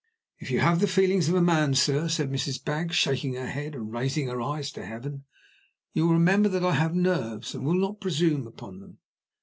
"If 0.39 0.49
you 0.49 0.61
have 0.61 0.79
the 0.79 0.87
feelings 0.87 1.29
of 1.29 1.35
a 1.35 1.43
man, 1.43 1.75
sir," 1.75 2.07
said 2.07 2.31
Mrs. 2.31 2.65
Baggs, 2.65 2.95
shaking 2.95 3.35
her 3.35 3.45
head 3.45 3.75
and 3.75 3.93
raising 3.93 4.29
her 4.29 4.41
eyes 4.41 4.71
to 4.71 4.83
heaven, 4.83 5.25
"you 5.93 6.07
will 6.07 6.15
remember 6.15 6.49
that 6.49 6.65
I 6.65 6.73
have 6.73 6.95
nerves, 6.95 7.53
and 7.53 7.63
will 7.63 7.75
not 7.77 8.01
presume 8.01 8.47
upon 8.47 8.79
them." 8.79 8.97